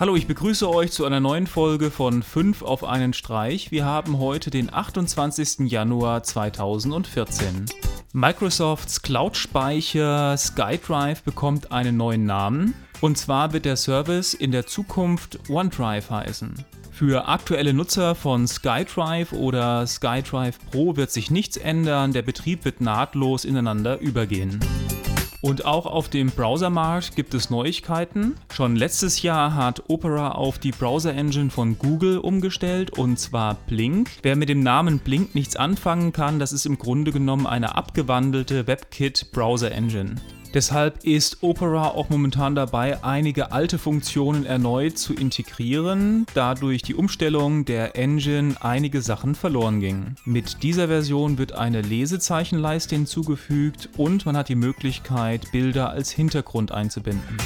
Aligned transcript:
Hallo, 0.00 0.14
ich 0.14 0.28
begrüße 0.28 0.70
euch 0.70 0.92
zu 0.92 1.04
einer 1.06 1.18
neuen 1.18 1.48
Folge 1.48 1.90
von 1.90 2.22
5 2.22 2.62
auf 2.62 2.84
einen 2.84 3.12
Streich. 3.12 3.72
Wir 3.72 3.84
haben 3.84 4.20
heute 4.20 4.48
den 4.48 4.72
28. 4.72 5.68
Januar 5.68 6.22
2014. 6.22 7.66
Microsofts 8.12 9.02
Cloud-Speicher 9.02 10.36
SkyDrive 10.38 11.24
bekommt 11.24 11.72
einen 11.72 11.96
neuen 11.96 12.26
Namen. 12.26 12.74
Und 13.00 13.18
zwar 13.18 13.52
wird 13.52 13.64
der 13.64 13.74
Service 13.74 14.34
in 14.34 14.52
der 14.52 14.66
Zukunft 14.66 15.40
OneDrive 15.50 16.10
heißen. 16.10 16.54
Für 16.92 17.26
aktuelle 17.26 17.72
Nutzer 17.72 18.14
von 18.14 18.46
SkyDrive 18.46 19.32
oder 19.32 19.84
SkyDrive 19.84 20.60
Pro 20.70 20.94
wird 20.94 21.10
sich 21.10 21.32
nichts 21.32 21.56
ändern, 21.56 22.12
der 22.12 22.22
Betrieb 22.22 22.64
wird 22.64 22.80
nahtlos 22.80 23.44
ineinander 23.44 23.98
übergehen. 23.98 24.60
Und 25.40 25.64
auch 25.64 25.86
auf 25.86 26.08
dem 26.08 26.30
Browsermarkt 26.30 27.14
gibt 27.14 27.32
es 27.32 27.48
Neuigkeiten. 27.48 28.34
Schon 28.52 28.74
letztes 28.74 29.22
Jahr 29.22 29.54
hat 29.54 29.84
Opera 29.88 30.32
auf 30.32 30.58
die 30.58 30.72
Browser-Engine 30.72 31.50
von 31.50 31.78
Google 31.78 32.18
umgestellt 32.18 32.98
und 32.98 33.20
zwar 33.20 33.54
Blink. 33.54 34.10
Wer 34.22 34.34
mit 34.34 34.48
dem 34.48 34.60
Namen 34.60 34.98
Blink 34.98 35.36
nichts 35.36 35.54
anfangen 35.54 36.12
kann, 36.12 36.40
das 36.40 36.52
ist 36.52 36.66
im 36.66 36.76
Grunde 36.76 37.12
genommen 37.12 37.46
eine 37.46 37.76
abgewandelte 37.76 38.66
WebKit 38.66 39.30
Browser-Engine. 39.30 40.16
Deshalb 40.54 41.04
ist 41.04 41.42
Opera 41.42 41.88
auch 41.88 42.08
momentan 42.08 42.54
dabei, 42.54 43.04
einige 43.04 43.52
alte 43.52 43.78
Funktionen 43.78 44.46
erneut 44.46 44.96
zu 44.96 45.12
integrieren, 45.12 46.24
da 46.32 46.54
durch 46.54 46.82
die 46.82 46.94
Umstellung 46.94 47.66
der 47.66 47.96
Engine 47.96 48.56
einige 48.60 49.02
Sachen 49.02 49.34
verloren 49.34 49.80
gingen. 49.80 50.16
Mit 50.24 50.62
dieser 50.62 50.88
Version 50.88 51.36
wird 51.36 51.52
eine 51.52 51.82
Lesezeichenleiste 51.82 52.94
hinzugefügt 52.94 53.90
und 53.98 54.24
man 54.24 54.36
hat 54.36 54.48
die 54.48 54.54
Möglichkeit, 54.54 55.52
Bilder 55.52 55.90
als 55.90 56.10
Hintergrund 56.10 56.72
einzubinden. 56.72 57.36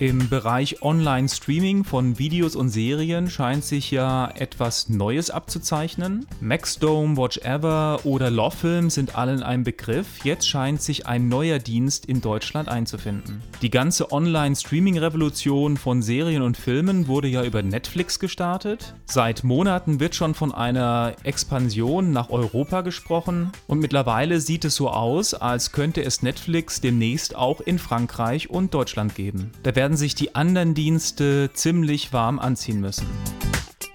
Im 0.00 0.28
Bereich 0.28 0.80
Online-Streaming 0.80 1.82
von 1.82 2.20
Videos 2.20 2.54
und 2.54 2.68
Serien 2.68 3.28
scheint 3.28 3.64
sich 3.64 3.90
ja 3.90 4.30
etwas 4.36 4.88
Neues 4.88 5.28
abzuzeichnen. 5.28 6.24
Maxdome, 6.40 7.16
WatchEver 7.16 8.02
oder 8.04 8.30
Lawfilm 8.30 8.90
sind 8.90 9.18
allen 9.18 9.42
ein 9.42 9.64
Begriff. 9.64 10.24
Jetzt 10.24 10.48
scheint 10.48 10.80
sich 10.80 11.08
ein 11.08 11.28
neuer 11.28 11.58
Dienst 11.58 12.06
in 12.06 12.20
Deutschland 12.20 12.68
einzufinden. 12.68 13.42
Die 13.60 13.70
ganze 13.70 14.12
Online-Streaming-Revolution 14.12 15.76
von 15.76 16.00
Serien 16.00 16.42
und 16.42 16.56
Filmen 16.56 17.08
wurde 17.08 17.26
ja 17.26 17.42
über 17.42 17.64
Netflix 17.64 18.20
gestartet. 18.20 18.94
Seit 19.06 19.42
Monaten 19.42 19.98
wird 19.98 20.14
schon 20.14 20.34
von 20.34 20.54
einer 20.54 21.16
Expansion 21.24 22.12
nach 22.12 22.30
Europa 22.30 22.82
gesprochen 22.82 23.50
und 23.66 23.80
mittlerweile 23.80 24.40
sieht 24.40 24.64
es 24.64 24.76
so 24.76 24.90
aus, 24.90 25.34
als 25.34 25.72
könnte 25.72 26.04
es 26.04 26.22
Netflix 26.22 26.80
demnächst 26.80 27.34
auch 27.34 27.60
in 27.60 27.80
Frankreich 27.80 28.48
und 28.48 28.74
Deutschland 28.74 29.16
geben. 29.16 29.50
Da 29.64 29.74
werden 29.74 29.87
werden 29.88 29.96
sich 29.96 30.14
die 30.14 30.34
anderen 30.34 30.74
Dienste 30.74 31.48
ziemlich 31.54 32.12
warm 32.12 32.38
anziehen 32.38 32.78
müssen. 32.78 33.06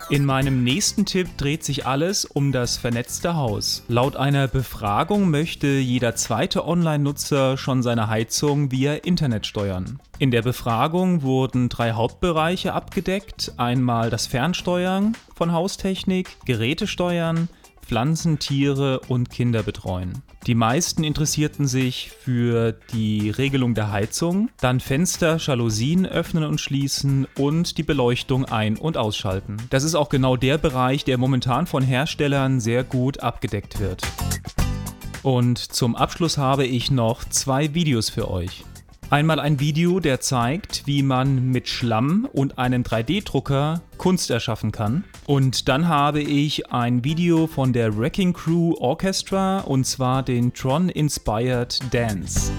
In 0.09 0.25
meinem 0.25 0.63
nächsten 0.63 1.05
Tipp 1.05 1.37
dreht 1.37 1.63
sich 1.63 1.85
alles 1.85 2.25
um 2.25 2.51
das 2.51 2.77
vernetzte 2.77 3.35
Haus. 3.35 3.83
Laut 3.89 4.15
einer 4.15 4.47
Befragung 4.47 5.29
möchte 5.29 5.67
jeder 5.67 6.15
zweite 6.15 6.67
Online-Nutzer 6.67 7.57
schon 7.57 7.83
seine 7.83 8.07
Heizung 8.07 8.71
via 8.71 8.95
Internet 8.95 9.45
steuern. 9.45 9.99
In 10.17 10.31
der 10.31 10.41
Befragung 10.41 11.21
wurden 11.21 11.69
drei 11.69 11.91
Hauptbereiche 11.91 12.73
abgedeckt. 12.73 13.53
Einmal 13.57 14.09
das 14.09 14.25
Fernsteuern 14.25 15.15
von 15.35 15.51
Haustechnik, 15.51 16.37
Gerätesteuern, 16.45 17.49
Pflanzen, 17.85 18.39
Tiere 18.39 18.99
und 19.07 19.29
Kinder 19.29 19.63
betreuen. 19.63 20.21
Die 20.47 20.55
meisten 20.55 21.03
interessierten 21.03 21.67
sich 21.67 22.11
für 22.11 22.73
die 22.91 23.29
Regelung 23.29 23.75
der 23.75 23.91
Heizung, 23.91 24.49
dann 24.59 24.79
Fenster, 24.79 25.37
Jalousien 25.37 26.05
öffnen 26.05 26.43
und 26.43 26.59
schließen 26.59 27.27
und 27.37 27.77
die 27.77 27.83
Beleuchtung 27.83 28.45
ein- 28.45 28.77
und 28.77 28.97
ausschalten. 28.97 29.57
Das 29.69 29.83
ist 29.83 29.95
auch 29.95 30.09
genau 30.09 30.35
der 30.35 30.57
Bereich, 30.57 31.05
der 31.05 31.17
momentan 31.17 31.67
von 31.67 31.83
Herstellern 31.83 32.59
sehr 32.59 32.83
gut 32.83 33.21
abgedeckt 33.21 33.79
wird. 33.79 34.01
Und 35.21 35.57
zum 35.57 35.95
Abschluss 35.95 36.37
habe 36.37 36.65
ich 36.65 36.91
noch 36.91 37.23
zwei 37.23 37.73
Videos 37.73 38.09
für 38.09 38.29
euch. 38.29 38.65
Einmal 39.13 39.39
ein 39.39 39.59
Video, 39.59 39.99
der 39.99 40.21
zeigt, 40.21 40.87
wie 40.87 41.03
man 41.03 41.51
mit 41.51 41.67
Schlamm 41.67 42.27
und 42.33 42.57
einem 42.57 42.81
3D-Drucker 42.81 43.83
Kunst 43.99 44.31
erschaffen 44.31 44.71
kann. 44.71 45.03
Und 45.27 45.69
dann 45.69 45.87
habe 45.87 46.19
ich 46.19 46.71
ein 46.71 47.03
Video 47.03 47.45
von 47.45 47.73
der 47.73 47.95
Wrecking 47.95 48.33
Crew 48.33 48.73
Orchestra 48.79 49.59
und 49.59 49.85
zwar 49.85 50.23
den 50.23 50.51
Tron 50.51 50.89
Inspired 50.89 51.77
Dance. 51.93 52.51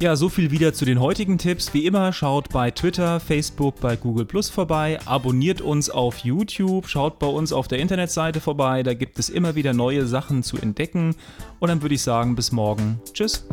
Ja, 0.00 0.14
so 0.14 0.28
viel 0.28 0.52
wieder 0.52 0.72
zu 0.72 0.84
den 0.84 1.00
heutigen 1.00 1.36
Tipps. 1.36 1.74
Wie 1.74 1.84
immer, 1.84 2.12
schaut 2.12 2.50
bei 2.50 2.70
Twitter, 2.70 3.18
Facebook, 3.18 3.80
bei 3.80 3.96
Google 3.96 4.24
Plus 4.24 4.48
vorbei, 4.48 5.00
abonniert 5.04 5.60
uns 5.60 5.90
auf 5.90 6.18
YouTube, 6.18 6.86
schaut 6.86 7.18
bei 7.18 7.26
uns 7.26 7.52
auf 7.52 7.66
der 7.66 7.80
Internetseite 7.80 8.38
vorbei, 8.38 8.84
da 8.84 8.94
gibt 8.94 9.18
es 9.18 9.28
immer 9.28 9.56
wieder 9.56 9.74
neue 9.74 10.06
Sachen 10.06 10.44
zu 10.44 10.58
entdecken. 10.58 11.16
Und 11.58 11.70
dann 11.70 11.82
würde 11.82 11.96
ich 11.96 12.02
sagen, 12.02 12.36
bis 12.36 12.52
morgen. 12.52 13.00
Tschüss. 13.12 13.44